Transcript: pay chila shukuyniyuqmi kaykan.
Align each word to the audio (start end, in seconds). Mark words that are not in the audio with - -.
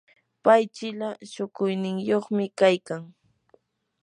pay 0.43 0.63
chila 0.75 1.09
shukuyniyuqmi 1.31 2.45
kaykan. 2.59 3.01